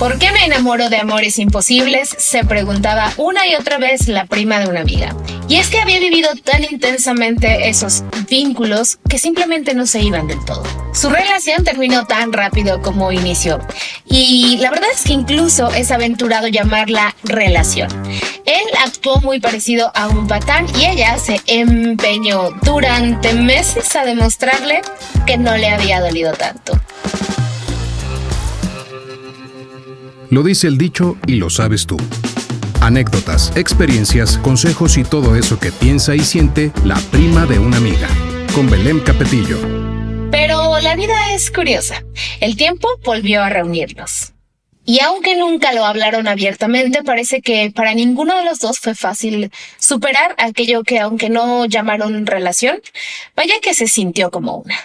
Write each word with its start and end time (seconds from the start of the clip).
¿Por 0.00 0.18
qué 0.18 0.32
me 0.32 0.46
enamoro 0.46 0.88
de 0.88 0.96
amores 0.96 1.38
imposibles? 1.38 2.08
Se 2.16 2.42
preguntaba 2.42 3.12
una 3.18 3.46
y 3.46 3.54
otra 3.54 3.76
vez 3.76 4.08
la 4.08 4.24
prima 4.24 4.58
de 4.58 4.66
una 4.66 4.80
amiga. 4.80 5.14
Y 5.46 5.56
es 5.56 5.68
que 5.68 5.78
había 5.78 6.00
vivido 6.00 6.30
tan 6.42 6.64
intensamente 6.64 7.68
esos 7.68 8.02
vínculos 8.26 8.98
que 9.10 9.18
simplemente 9.18 9.74
no 9.74 9.84
se 9.84 10.00
iban 10.00 10.26
del 10.26 10.42
todo. 10.46 10.64
Su 10.94 11.10
relación 11.10 11.64
terminó 11.64 12.06
tan 12.06 12.32
rápido 12.32 12.80
como 12.80 13.12
inició. 13.12 13.60
Y 14.06 14.56
la 14.62 14.70
verdad 14.70 14.88
es 14.90 15.02
que 15.02 15.12
incluso 15.12 15.70
es 15.70 15.90
aventurado 15.90 16.48
llamarla 16.48 17.14
relación. 17.22 17.90
Él 18.46 18.64
actuó 18.82 19.20
muy 19.20 19.38
parecido 19.38 19.92
a 19.94 20.08
un 20.08 20.26
patán 20.26 20.66
y 20.78 20.86
ella 20.86 21.18
se 21.18 21.42
empeñó 21.46 22.52
durante 22.62 23.34
meses 23.34 23.94
a 23.94 24.06
demostrarle 24.06 24.80
que 25.26 25.36
no 25.36 25.58
le 25.58 25.68
había 25.68 26.00
dolido 26.00 26.32
tanto. 26.32 26.80
Lo 30.30 30.44
dice 30.44 30.68
el 30.68 30.78
dicho 30.78 31.16
y 31.26 31.34
lo 31.34 31.50
sabes 31.50 31.86
tú. 31.86 31.96
Anécdotas, 32.80 33.52
experiencias, 33.56 34.38
consejos 34.38 34.96
y 34.96 35.02
todo 35.02 35.34
eso 35.34 35.58
que 35.58 35.72
piensa 35.72 36.14
y 36.14 36.20
siente 36.20 36.70
la 36.84 36.94
prima 37.10 37.46
de 37.46 37.58
una 37.58 37.78
amiga. 37.78 38.06
Con 38.54 38.70
Belén 38.70 39.00
Capetillo. 39.00 39.58
Pero 40.30 40.78
la 40.78 40.94
vida 40.94 41.34
es 41.34 41.50
curiosa. 41.50 42.04
El 42.40 42.54
tiempo 42.54 42.88
volvió 43.04 43.42
a 43.42 43.48
reunirnos. 43.48 44.32
Y 44.84 45.00
aunque 45.00 45.34
nunca 45.36 45.72
lo 45.72 45.84
hablaron 45.84 46.28
abiertamente, 46.28 47.02
parece 47.02 47.42
que 47.42 47.72
para 47.74 47.92
ninguno 47.94 48.38
de 48.38 48.44
los 48.44 48.60
dos 48.60 48.78
fue 48.78 48.94
fácil 48.94 49.50
superar 49.80 50.36
aquello 50.38 50.84
que 50.84 51.00
aunque 51.00 51.28
no 51.28 51.66
llamaron 51.66 52.24
relación, 52.24 52.80
vaya 53.34 53.54
que 53.60 53.74
se 53.74 53.88
sintió 53.88 54.30
como 54.30 54.58
una. 54.58 54.78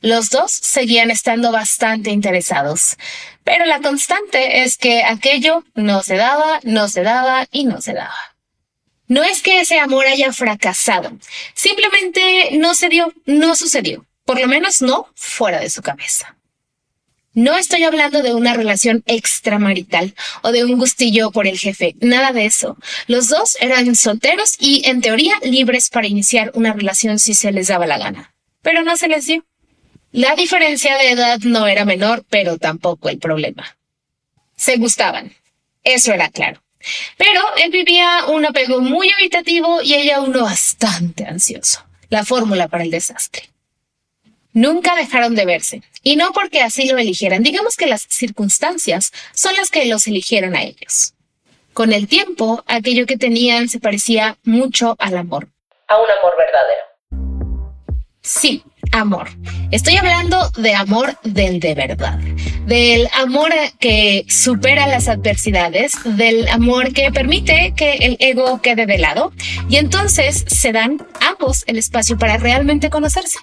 Los 0.00 0.30
dos 0.30 0.52
seguían 0.52 1.10
estando 1.10 1.52
bastante 1.52 2.10
interesados, 2.10 2.96
pero 3.44 3.64
la 3.64 3.80
constante 3.80 4.62
es 4.62 4.76
que 4.76 5.04
aquello 5.04 5.64
no 5.74 6.02
se 6.02 6.16
daba, 6.16 6.60
no 6.64 6.88
se 6.88 7.02
daba 7.02 7.46
y 7.50 7.64
no 7.64 7.80
se 7.80 7.94
daba. 7.94 8.36
No 9.08 9.22
es 9.22 9.40
que 9.40 9.60
ese 9.60 9.78
amor 9.78 10.06
haya 10.06 10.32
fracasado, 10.32 11.16
simplemente 11.54 12.50
no 12.52 12.74
se 12.74 12.88
dio, 12.88 13.12
no 13.24 13.54
sucedió, 13.54 14.04
por 14.24 14.40
lo 14.40 14.48
menos 14.48 14.82
no 14.82 15.08
fuera 15.14 15.60
de 15.60 15.70
su 15.70 15.80
cabeza. 15.80 16.36
No 17.32 17.56
estoy 17.56 17.84
hablando 17.84 18.22
de 18.22 18.34
una 18.34 18.54
relación 18.54 19.02
extramarital 19.04 20.14
o 20.42 20.52
de 20.52 20.64
un 20.64 20.78
gustillo 20.78 21.30
por 21.30 21.46
el 21.46 21.58
jefe, 21.58 21.94
nada 22.00 22.32
de 22.32 22.46
eso. 22.46 22.78
Los 23.08 23.28
dos 23.28 23.58
eran 23.60 23.94
solteros 23.94 24.56
y, 24.58 24.88
en 24.88 25.02
teoría, 25.02 25.34
libres 25.42 25.90
para 25.90 26.06
iniciar 26.06 26.50
una 26.54 26.72
relación 26.72 27.18
si 27.18 27.34
se 27.34 27.52
les 27.52 27.68
daba 27.68 27.86
la 27.86 27.98
gana. 27.98 28.34
Pero 28.62 28.82
no 28.82 28.96
se 28.96 29.08
les 29.08 29.26
dio. 29.26 29.44
La 30.12 30.34
diferencia 30.34 30.96
de 30.96 31.10
edad 31.10 31.38
no 31.40 31.66
era 31.66 31.84
menor, 31.84 32.24
pero 32.28 32.58
tampoco 32.58 33.08
el 33.08 33.18
problema. 33.18 33.76
Se 34.56 34.76
gustaban, 34.76 35.34
eso 35.84 36.12
era 36.12 36.30
claro. 36.30 36.62
Pero 37.16 37.40
él 37.62 37.70
vivía 37.70 38.26
un 38.28 38.46
apego 38.46 38.80
muy 38.80 39.10
evitativo 39.10 39.82
y 39.82 39.94
ella 39.94 40.20
uno 40.20 40.44
bastante 40.44 41.24
ansioso. 41.24 41.84
La 42.08 42.24
fórmula 42.24 42.68
para 42.68 42.84
el 42.84 42.90
desastre. 42.90 43.50
Nunca 44.52 44.94
dejaron 44.94 45.34
de 45.34 45.44
verse, 45.44 45.82
y 46.02 46.16
no 46.16 46.32
porque 46.32 46.62
así 46.62 46.88
lo 46.88 46.96
eligieran, 46.96 47.42
digamos 47.42 47.76
que 47.76 47.86
las 47.86 48.06
circunstancias 48.08 49.12
son 49.34 49.54
las 49.54 49.70
que 49.70 49.84
los 49.84 50.06
eligieron 50.06 50.56
a 50.56 50.62
ellos. 50.62 51.12
Con 51.74 51.92
el 51.92 52.08
tiempo, 52.08 52.64
aquello 52.66 53.04
que 53.04 53.18
tenían 53.18 53.68
se 53.68 53.80
parecía 53.80 54.38
mucho 54.44 54.96
al 54.98 55.18
amor. 55.18 55.48
A 55.88 55.98
un 55.98 56.06
amor 56.10 56.32
verdadero. 56.38 56.86
Sí, 58.22 58.64
amor. 58.92 59.28
Estoy 59.70 59.96
hablando 59.96 60.50
de 60.56 60.74
amor 60.74 61.18
del 61.22 61.60
de 61.60 61.74
verdad, 61.74 62.18
del 62.66 63.08
amor 63.14 63.52
que 63.78 64.24
supera 64.28 64.86
las 64.86 65.08
adversidades, 65.08 65.92
del 66.04 66.48
amor 66.48 66.92
que 66.92 67.10
permite 67.12 67.74
que 67.76 67.94
el 67.94 68.16
ego 68.20 68.60
quede 68.62 68.86
de 68.86 68.98
lado 68.98 69.32
y 69.68 69.76
entonces 69.76 70.44
se 70.46 70.72
dan 70.72 71.06
ambos 71.20 71.64
el 71.66 71.78
espacio 71.78 72.18
para 72.18 72.36
realmente 72.36 72.90
conocerse. 72.90 73.38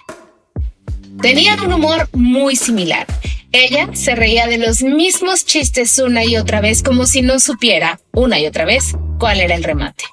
Tenían 1.22 1.60
un 1.62 1.74
humor 1.74 2.10
muy 2.14 2.56
similar. 2.56 3.08
Ella 3.52 3.90
se 3.94 4.16
reía 4.16 4.48
de 4.48 4.58
los 4.58 4.82
mismos 4.82 5.46
chistes 5.46 5.98
una 6.00 6.26
y 6.26 6.38
otra 6.38 6.60
vez 6.60 6.82
como 6.82 7.06
si 7.06 7.22
no 7.22 7.40
supiera 7.40 8.00
una 8.12 8.40
y 8.40 8.48
otra 8.48 8.66
vez 8.66 8.96
cuál 9.20 9.40
era 9.40 9.56
el 9.56 9.64
remate. 9.64 10.06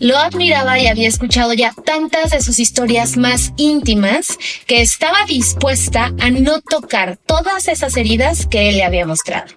Lo 0.00 0.16
admiraba 0.16 0.78
y 0.78 0.86
había 0.86 1.08
escuchado 1.08 1.52
ya 1.54 1.72
tantas 1.72 2.30
de 2.30 2.40
sus 2.40 2.60
historias 2.60 3.16
más 3.16 3.52
íntimas 3.56 4.38
que 4.66 4.80
estaba 4.80 5.24
dispuesta 5.26 6.12
a 6.20 6.30
no 6.30 6.60
tocar 6.60 7.18
todas 7.26 7.66
esas 7.66 7.96
heridas 7.96 8.46
que 8.46 8.68
él 8.68 8.76
le 8.76 8.84
había 8.84 9.06
mostrado. 9.06 9.52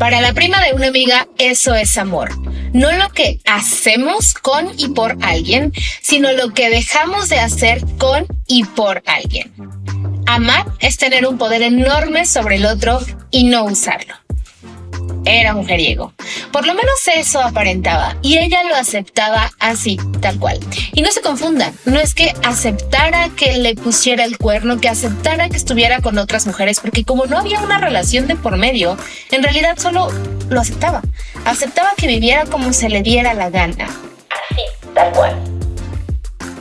Para 0.00 0.20
la 0.20 0.32
prima 0.32 0.60
de 0.64 0.72
una 0.72 0.88
amiga, 0.88 1.28
eso 1.38 1.76
es 1.76 1.96
amor. 1.96 2.30
No 2.72 2.90
lo 2.90 3.08
que 3.10 3.38
hacemos 3.46 4.34
con 4.34 4.68
y 4.76 4.88
por 4.88 5.16
alguien, 5.20 5.72
sino 6.02 6.32
lo 6.32 6.52
que 6.52 6.68
dejamos 6.68 7.28
de 7.28 7.38
hacer 7.38 7.84
con 7.98 8.26
y 8.48 8.64
por 8.64 9.00
alguien. 9.06 9.52
Amar 10.26 10.66
es 10.80 10.96
tener 10.96 11.24
un 11.26 11.38
poder 11.38 11.62
enorme 11.62 12.26
sobre 12.26 12.56
el 12.56 12.66
otro 12.66 13.00
y 13.30 13.44
no 13.44 13.64
usarlo 13.64 14.19
era 15.24 15.54
mujeriego. 15.54 16.12
Por 16.52 16.66
lo 16.66 16.74
menos 16.74 16.94
eso 17.14 17.40
aparentaba 17.40 18.16
y 18.22 18.38
ella 18.38 18.62
lo 18.64 18.74
aceptaba 18.74 19.50
así, 19.58 19.98
tal 20.20 20.38
cual. 20.38 20.58
Y 20.92 21.02
no 21.02 21.10
se 21.10 21.20
confundan, 21.20 21.72
no 21.84 21.98
es 21.98 22.14
que 22.14 22.32
aceptara 22.44 23.28
que 23.30 23.58
le 23.58 23.74
pusiera 23.74 24.24
el 24.24 24.38
cuerno, 24.38 24.80
que 24.80 24.88
aceptara 24.88 25.48
que 25.48 25.56
estuviera 25.56 26.00
con 26.00 26.18
otras 26.18 26.46
mujeres, 26.46 26.80
porque 26.80 27.04
como 27.04 27.26
no 27.26 27.38
había 27.38 27.60
una 27.60 27.78
relación 27.78 28.26
de 28.26 28.36
por 28.36 28.56
medio, 28.56 28.96
en 29.30 29.42
realidad 29.42 29.78
solo 29.78 30.08
lo 30.48 30.60
aceptaba. 30.60 31.02
Aceptaba 31.44 31.90
que 31.96 32.06
viviera 32.06 32.44
como 32.46 32.72
se 32.72 32.88
le 32.88 33.02
diera 33.02 33.34
la 33.34 33.50
gana. 33.50 33.86
Así, 34.50 34.62
tal 34.94 35.12
cual. 35.12 35.49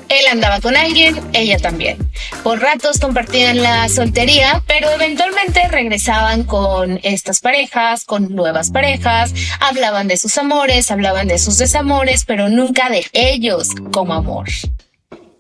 Él 0.09 0.25
andaba 0.31 0.59
con 0.59 0.75
alguien, 0.75 1.19
ella 1.33 1.57
también. 1.57 1.97
Por 2.43 2.59
ratos 2.59 2.99
compartían 2.99 3.61
la 3.61 3.87
soltería, 3.89 4.63
pero 4.67 4.89
eventualmente 4.91 5.67
regresaban 5.67 6.43
con 6.43 6.99
estas 7.03 7.39
parejas, 7.39 8.05
con 8.05 8.35
nuevas 8.35 8.71
parejas, 8.71 9.33
hablaban 9.59 10.07
de 10.07 10.17
sus 10.17 10.37
amores, 10.37 10.89
hablaban 10.89 11.27
de 11.27 11.37
sus 11.37 11.57
desamores, 11.57 12.25
pero 12.25 12.49
nunca 12.49 12.89
de 12.89 13.05
ellos 13.13 13.69
como 13.91 14.13
amor. 14.13 14.47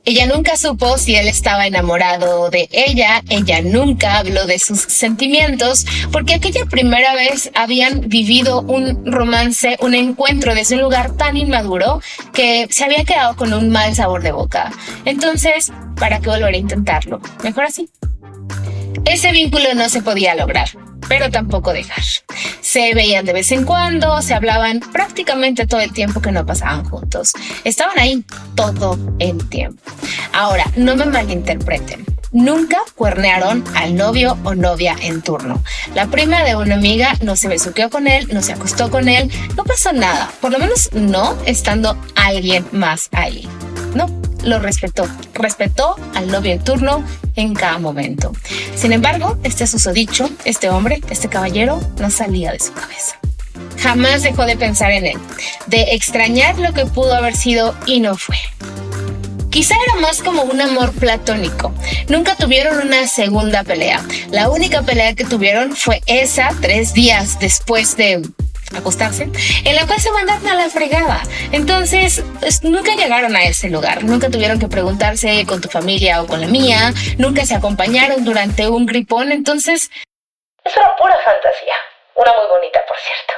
Ella 0.09 0.25
nunca 0.25 0.57
supo 0.57 0.97
si 0.97 1.15
él 1.15 1.27
estaba 1.27 1.67
enamorado 1.67 2.49
de 2.49 2.67
ella, 2.71 3.21
ella 3.29 3.61
nunca 3.61 4.17
habló 4.17 4.47
de 4.47 4.57
sus 4.57 4.79
sentimientos, 4.79 5.85
porque 6.11 6.33
aquella 6.33 6.65
primera 6.65 7.13
vez 7.13 7.51
habían 7.53 8.09
vivido 8.09 8.61
un 8.61 9.05
romance, 9.05 9.77
un 9.81 9.93
encuentro 9.93 10.55
desde 10.55 10.77
un 10.77 10.81
lugar 10.81 11.15
tan 11.15 11.37
inmaduro 11.37 12.01
que 12.33 12.67
se 12.71 12.85
había 12.85 13.03
quedado 13.03 13.35
con 13.35 13.53
un 13.53 13.69
mal 13.69 13.93
sabor 13.93 14.23
de 14.23 14.31
boca. 14.31 14.71
Entonces, 15.05 15.71
¿para 15.95 16.19
qué 16.19 16.31
volver 16.31 16.55
a 16.55 16.57
intentarlo? 16.57 17.21
Mejor 17.43 17.65
así. 17.65 17.87
Ese 19.05 19.31
vínculo 19.31 19.75
no 19.75 19.89
se 19.89 20.01
podía 20.01 20.33
lograr 20.33 20.69
pero 21.09 21.29
tampoco 21.31 21.73
dejar. 21.73 22.03
Se 22.61 22.93
veían 22.93 23.25
de 23.25 23.33
vez 23.33 23.51
en 23.51 23.65
cuando, 23.65 24.21
se 24.21 24.35
hablaban 24.35 24.79
prácticamente 24.79 25.67
todo 25.67 25.81
el 25.81 25.91
tiempo 25.91 26.21
que 26.21 26.31
no 26.31 26.45
pasaban 26.45 26.85
juntos. 26.85 27.33
Estaban 27.65 27.99
ahí 27.99 28.23
todo 28.55 28.97
el 29.17 29.49
tiempo. 29.49 29.81
Ahora, 30.39 30.71
no 30.77 30.95
me 30.95 31.03
malinterpreten. 31.03 32.05
Nunca 32.31 32.77
cuernearon 32.95 33.61
al 33.75 33.97
novio 33.97 34.37
o 34.45 34.55
novia 34.55 34.95
en 35.01 35.21
turno. 35.21 35.61
La 35.95 36.07
prima 36.07 36.45
de 36.45 36.55
una 36.55 36.75
amiga 36.75 37.13
no 37.21 37.35
se 37.35 37.49
besuqueó 37.49 37.89
con 37.89 38.07
él, 38.07 38.25
no 38.31 38.41
se 38.41 38.53
acostó 38.53 38.89
con 38.89 39.09
él, 39.09 39.29
no 39.57 39.65
pasó 39.65 39.91
nada. 39.91 40.31
Por 40.39 40.53
lo 40.53 40.59
menos 40.59 40.91
no 40.93 41.35
estando 41.45 41.97
alguien 42.15 42.65
más 42.71 43.09
ahí. 43.11 43.49
No, 43.95 44.09
lo 44.45 44.59
respetó. 44.59 45.05
Respetó 45.33 45.97
al 46.15 46.31
novio 46.31 46.53
en 46.53 46.63
turno 46.63 47.03
en 47.35 47.53
cada 47.53 47.77
momento. 47.77 48.31
Sin 48.77 48.93
embargo, 48.93 49.37
este 49.43 49.67
susodicho, 49.67 50.29
este 50.45 50.69
hombre, 50.69 51.01
este 51.09 51.27
caballero, 51.27 51.81
no 51.99 52.09
salía 52.09 52.53
de 52.53 52.61
su 52.61 52.71
cabeza. 52.71 53.17
Jamás 53.77 54.23
dejó 54.23 54.45
de 54.45 54.55
pensar 54.55 54.91
en 54.91 55.05
él, 55.05 55.17
de 55.67 55.95
extrañar 55.95 56.57
lo 56.59 56.71
que 56.71 56.85
pudo 56.85 57.13
haber 57.13 57.35
sido 57.35 57.75
y 57.85 57.99
no 57.99 58.15
fue. 58.15 58.37
Quizá 59.49 59.75
era 59.87 59.99
más 59.99 60.21
como 60.21 60.43
un 60.43 60.61
amor 60.61 60.93
platónico. 60.93 61.73
Nunca 62.07 62.35
tuvieron 62.35 62.85
una 62.85 63.07
segunda 63.07 63.63
pelea. 63.63 64.01
La 64.29 64.49
única 64.49 64.83
pelea 64.83 65.15
que 65.15 65.25
tuvieron 65.25 65.75
fue 65.75 66.01
esa 66.05 66.49
tres 66.61 66.93
días 66.93 67.39
después 67.39 67.97
de 67.97 68.21
acostarse, 68.77 69.23
en 69.63 69.75
la 69.75 69.87
cual 69.87 69.99
se 69.99 70.11
mandaron 70.11 70.47
a 70.47 70.53
la 70.53 70.69
fregada. 70.69 71.23
Entonces, 71.51 72.23
pues, 72.39 72.63
nunca 72.63 72.95
llegaron 72.95 73.35
a 73.35 73.43
ese 73.43 73.69
lugar, 73.69 74.03
nunca 74.03 74.29
tuvieron 74.29 74.59
que 74.59 74.67
preguntarse 74.67 75.45
con 75.47 75.61
tu 75.61 75.69
familia 75.69 76.21
o 76.21 76.27
con 76.27 76.41
la 76.41 76.47
mía, 76.47 76.93
nunca 77.17 77.45
se 77.45 77.55
acompañaron 77.55 78.23
durante 78.23 78.67
un 78.69 78.85
gripón, 78.85 79.31
entonces... 79.31 79.89
Es 80.63 80.77
una 80.77 80.95
pura 80.95 81.15
fantasía, 81.25 81.73
una 82.15 82.31
muy 82.33 82.47
bonita, 82.49 82.79
por 82.87 82.97
cierto. 82.97 83.33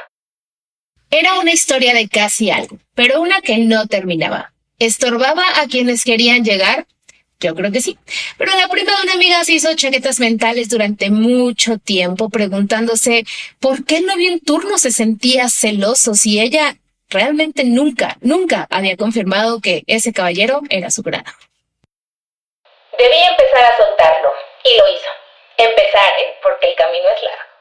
Era 1.10 1.38
una 1.38 1.52
historia 1.52 1.94
de 1.94 2.08
casi 2.08 2.50
algo, 2.50 2.76
pero 2.94 3.20
una 3.20 3.40
que 3.40 3.58
no 3.58 3.86
terminaba. 3.86 4.51
Estorbaba 4.84 5.44
a 5.60 5.68
quienes 5.68 6.02
querían 6.02 6.44
llegar 6.44 6.86
Yo 7.38 7.54
creo 7.54 7.70
que 7.70 7.80
sí. 7.80 7.98
Pero 8.36 8.52
la 8.56 8.66
prima 8.66 8.96
de 8.96 9.02
una 9.04 9.12
amiga 9.12 9.44
se 9.44 9.52
hizo 9.52 9.72
chaquetas 9.74 10.18
mentales 10.18 10.68
durante 10.68 11.08
mucho 11.10 11.78
tiempo 11.78 12.28
preguntándose 12.30 13.24
por 13.60 13.84
qué 13.84 13.98
el 13.98 14.06
novio 14.06 14.30
en 14.30 14.40
turno 14.40 14.78
se 14.78 14.90
sentía 14.90 15.48
celoso 15.48 16.14
si 16.14 16.40
ella 16.40 16.76
realmente 17.10 17.62
nunca, 17.62 18.16
nunca 18.22 18.66
había 18.70 18.96
confirmado 18.96 19.60
que 19.60 19.84
ese 19.86 20.12
caballero 20.12 20.62
era 20.68 20.90
su 20.90 21.02
grado. 21.02 21.30
Debí 22.98 23.18
empezar 23.30 23.64
a 23.64 23.76
soltarlo 23.76 24.32
y 24.64 24.78
lo 24.78 24.88
hizo. 24.88 25.10
Empezar, 25.58 26.12
¿eh? 26.18 26.38
Porque 26.42 26.70
el 26.70 26.74
camino 26.74 27.04
es 27.16 27.22
largo. 27.22 27.51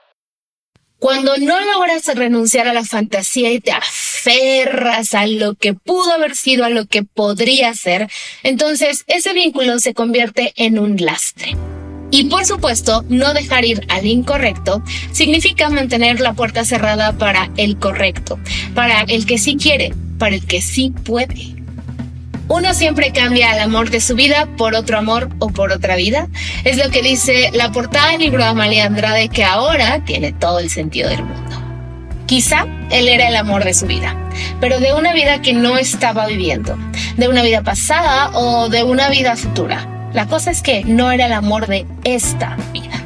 Cuando 1.02 1.36
no 1.38 1.60
logras 1.60 2.06
renunciar 2.14 2.68
a 2.68 2.74
la 2.74 2.86
fantasía 2.86 3.52
y 3.52 3.60
te 3.60 3.72
aferras 3.72 5.16
a 5.16 5.26
lo 5.26 5.56
que 5.56 5.74
pudo 5.74 6.12
haber 6.12 6.36
sido, 6.36 6.64
a 6.64 6.70
lo 6.70 6.86
que 6.86 7.02
podría 7.02 7.74
ser, 7.74 8.08
entonces 8.44 9.04
ese 9.08 9.34
vínculo 9.34 9.80
se 9.80 9.96
convierte 9.96 10.54
en 10.58 10.78
un 10.78 10.98
lastre. 10.98 11.58
Y 12.12 12.26
por 12.26 12.46
supuesto, 12.46 13.04
no 13.10 13.34
dejar 13.34 13.66
ir 13.66 13.84
al 13.90 14.06
incorrecto 14.06 14.84
significa 15.12 15.72
mantener 15.72 16.20
la 16.20 16.34
puerta 16.34 16.66
cerrada 16.66 17.14
para 17.14 17.50
el 17.58 17.80
correcto, 17.80 18.38
para 18.76 19.02
el 19.02 19.26
que 19.26 19.40
sí 19.40 19.56
quiere, 19.56 19.96
para 20.20 20.36
el 20.36 20.46
que 20.46 20.62
sí 20.62 20.94
puede. 21.04 21.61
Uno 22.48 22.74
siempre 22.74 23.12
cambia 23.12 23.54
el 23.54 23.60
amor 23.60 23.90
de 23.90 24.02
su 24.02 24.16
vida 24.16 24.48
por 24.58 24.76
otro 24.76 24.98
amor 24.98 25.30
o 25.40 25.50
por 25.50 25.72
otra 25.72 25.96
vida. 25.96 26.28
Es 26.64 26.78
lo 26.78 26.90
que 26.92 27.02
dice 27.02 27.50
la 27.54 27.72
portada 27.72 28.12
del 28.12 28.20
libro 28.20 28.44
de 28.44 28.50
Amalia 28.50 28.86
Andrade 28.86 29.30
que 29.30 29.44
ahora 29.44 30.04
tiene 30.04 30.34
todo 30.34 30.60
el 30.60 30.70
sentido 30.70 31.10
del 31.10 31.24
mundo. 31.24 31.52
Quizá 32.26 32.66
él 32.92 33.08
era 33.08 33.28
el 33.28 33.36
amor 33.36 33.64
de 33.64 33.74
su 33.74 33.88
vida, 33.88 34.16
pero 34.60 34.80
de 34.80 34.94
una 34.94 35.14
vida 35.14 35.42
que 35.42 35.54
no 35.54 35.78
estaba 35.78 36.28
viviendo, 36.28 36.78
de 37.18 37.28
una 37.28 37.42
vida 37.42 37.62
pasada 37.62 38.32
o 38.34 38.70
de 38.70 38.84
una 38.84 39.10
vida 39.10 39.36
futura. 39.36 39.88
La 40.14 40.28
cosa 40.28 40.52
es 40.52 40.62
que 40.62 40.84
no 40.84 41.12
era 41.12 41.26
el 41.26 41.34
amor 41.34 41.68
de 41.68 41.86
esta 42.04 42.58
vida. 42.74 43.02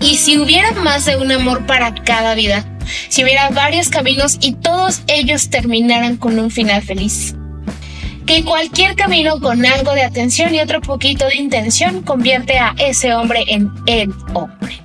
Y 0.00 0.16
si 0.16 0.38
hubiera 0.38 0.72
más 0.72 1.04
de 1.04 1.16
un 1.16 1.32
amor 1.32 1.66
para 1.66 1.94
cada 1.94 2.34
vida, 2.34 2.64
si 3.08 3.22
hubiera 3.22 3.50
varios 3.50 3.88
caminos 3.88 4.38
y 4.40 4.52
todos 4.52 5.02
ellos 5.06 5.50
terminaran 5.50 6.16
con 6.16 6.38
un 6.38 6.50
final 6.50 6.82
feliz, 6.82 7.34
que 8.28 8.44
cualquier 8.44 8.94
camino 8.94 9.40
con 9.40 9.64
algo 9.64 9.94
de 9.94 10.02
atención 10.02 10.54
y 10.54 10.60
otro 10.60 10.82
poquito 10.82 11.26
de 11.26 11.36
intención 11.36 12.02
convierte 12.02 12.58
a 12.58 12.74
ese 12.76 13.14
hombre 13.14 13.42
en 13.48 13.70
el 13.86 14.12
hombre. 14.34 14.82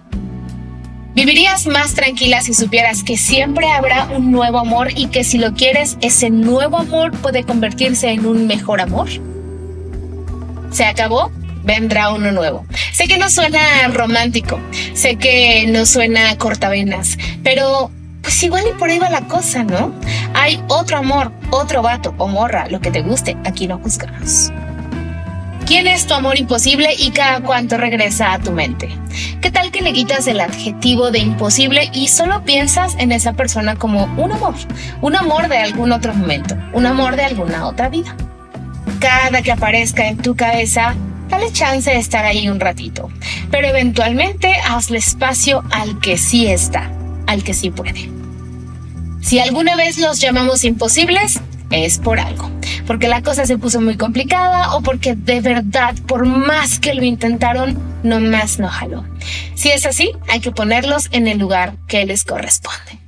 Vivirías 1.13 1.67
más 1.67 1.93
tranquila 1.93 2.41
si 2.41 2.53
supieras 2.53 3.03
que 3.03 3.17
siempre 3.17 3.69
habrá 3.69 4.05
un 4.05 4.31
nuevo 4.31 4.59
amor 4.59 4.91
y 4.95 5.07
que 5.07 5.25
si 5.25 5.37
lo 5.37 5.53
quieres, 5.55 5.97
ese 5.99 6.29
nuevo 6.29 6.77
amor 6.77 7.11
puede 7.11 7.43
convertirse 7.43 8.11
en 8.11 8.25
un 8.25 8.47
mejor 8.47 8.79
amor. 8.79 9.09
¿Se 10.71 10.85
acabó? 10.85 11.29
vendrá 11.65 12.13
uno 12.13 12.31
nuevo. 12.31 12.65
Sé 12.93 13.07
que 13.07 13.17
no 13.17 13.29
suena 13.29 13.59
romántico, 13.93 14.59
sé 14.93 15.15
que 15.15 15.65
no 15.67 15.85
suena 15.85 16.37
cortavenas, 16.37 17.17
pero 17.41 17.89
pues 18.33 18.44
igual 18.45 18.63
y 18.68 18.80
por 18.80 18.89
ahí 18.89 18.97
va 18.97 19.12
la 19.12 19.27
cosa, 19.27 19.63
¿no? 19.63 19.94
Hay 20.33 20.59
otro 20.68 20.97
amor, 20.97 21.31
otro 21.51 21.83
vato 21.83 22.15
o 22.18 22.27
morra, 22.27 22.68
lo 22.68 22.81
que 22.81 22.89
te 22.89 23.03
guste, 23.03 23.38
aquí 23.45 23.68
no 23.68 23.77
juzgamos. 23.77 24.51
¿Quién 25.68 25.85
es 25.85 26.07
tu 26.07 26.15
amor 26.15 26.39
imposible 26.39 26.95
y 26.97 27.12
cada 27.12 27.41
cuánto 27.41 27.77
regresa 27.77 28.33
a 28.33 28.39
tu 28.39 28.51
mente? 28.51 28.89
¿Qué 29.39 29.51
tal 29.51 29.69
que 29.69 29.83
le 29.83 29.94
quitas 29.94 30.25
el 30.25 30.39
adjetivo 30.39 31.12
de 31.12 31.19
imposible 31.19 31.91
y 31.94 32.07
solo 32.07 32.44
piensas 32.44 32.95
en 32.97 33.12
esa 33.12 33.33
persona 33.33 33.75
como 33.75 34.06
un 34.18 34.31
amor? 34.31 34.56
Un 35.01 35.15
amor 35.15 35.47
de 35.47 35.59
algún 35.59 35.91
otro 35.91 36.15
momento, 36.15 36.57
un 36.74 36.88
amor 36.88 37.15
de 37.15 37.25
alguna 37.25 37.68
otra 37.68 37.89
vida. 37.89 38.15
Cada 39.00 39.44
que 39.44 39.51
aparezca 39.51 40.07
en 40.07 40.18
tu 40.18 40.36
cabeza, 40.36 40.95
dale 41.29 41.51
chance 41.51 41.91
de 41.91 41.97
estar 41.97 42.25
ahí 42.25 42.50
un 42.50 42.59
ratito, 42.59 43.12
pero 43.51 43.68
eventualmente 43.68 44.56
hazle 44.68 44.97
espacio 44.97 45.63
al 45.69 46.00
que 46.00 46.18
sí 46.18 46.47
está, 46.47 46.89
al 47.27 47.44
que 47.44 47.53
sí 47.53 47.69
puede. 47.69 48.22
Si 49.23 49.39
alguna 49.39 49.77
vez 49.77 49.97
los 49.97 50.19
llamamos 50.19 50.65
imposibles, 50.65 51.39
es 51.71 51.97
por 51.97 52.19
algo, 52.19 52.51
porque 52.85 53.07
la 53.07 53.23
cosa 53.23 53.45
se 53.45 53.57
puso 53.57 53.79
muy 53.79 53.95
complicada 53.95 54.75
o 54.75 54.81
porque 54.81 55.15
de 55.15 55.39
verdad, 55.39 55.95
por 56.07 56.25
más 56.25 56.77
que 56.77 56.93
lo 56.93 57.03
intentaron, 57.03 57.79
no 58.03 58.19
más 58.19 58.59
no 58.59 58.67
jaló. 58.67 59.05
Si 59.55 59.71
es 59.71 59.85
así, 59.85 60.11
hay 60.27 60.41
que 60.41 60.51
ponerlos 60.51 61.07
en 61.11 61.27
el 61.27 61.39
lugar 61.39 61.77
que 61.87 62.05
les 62.05 62.25
corresponde. 62.25 62.99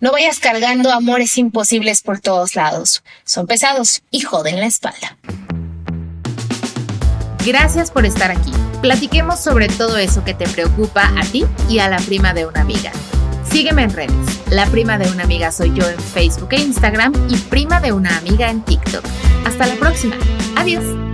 No 0.00 0.10
vayas 0.10 0.38
cargando 0.38 0.90
amores 0.90 1.36
imposibles 1.36 2.00
por 2.00 2.18
todos 2.20 2.56
lados. 2.56 3.04
Son 3.24 3.46
pesados 3.46 4.02
y 4.10 4.20
joden 4.20 4.58
la 4.58 4.66
espalda. 4.66 5.18
Gracias 7.44 7.90
por 7.90 8.06
estar 8.06 8.30
aquí. 8.30 8.52
Platiquemos 8.80 9.38
sobre 9.38 9.68
todo 9.68 9.98
eso 9.98 10.24
que 10.24 10.32
te 10.32 10.48
preocupa 10.48 11.12
a 11.14 11.22
ti 11.26 11.44
y 11.68 11.80
a 11.80 11.90
la 11.90 11.98
prima 11.98 12.32
de 12.32 12.46
una 12.46 12.62
amiga. 12.62 12.90
Sígueme 13.50 13.82
en 13.82 13.90
redes. 13.90 14.40
La 14.50 14.66
prima 14.66 14.96
de 14.96 15.10
una 15.10 15.24
amiga 15.24 15.50
soy 15.50 15.72
yo 15.74 15.88
en 15.88 15.98
Facebook 15.98 16.48
e 16.52 16.60
Instagram 16.60 17.12
y 17.28 17.36
prima 17.36 17.80
de 17.80 17.92
una 17.92 18.16
amiga 18.16 18.48
en 18.48 18.62
TikTok. 18.62 19.04
Hasta 19.44 19.66
la 19.66 19.74
próxima. 19.74 20.16
Adiós. 20.56 21.09